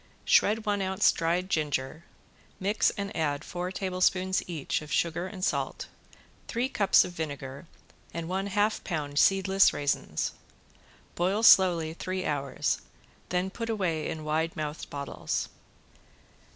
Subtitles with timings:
[0.25, 2.05] Shred one ounce dried ginger,
[2.59, 5.89] mix and add four tablespoons each of sugar and salt,
[6.47, 7.67] three cups of vinegar
[8.11, 10.31] and one half pound seedless raisins.
[11.13, 12.81] Boil slowly three hours,
[13.29, 15.49] then put away in wide mouthed bottles.